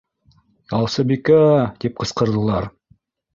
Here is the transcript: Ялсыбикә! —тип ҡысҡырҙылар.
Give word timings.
Ялсыбикә! 0.77 1.37
—тип 1.85 2.01
ҡысҡырҙылар. 2.01 2.67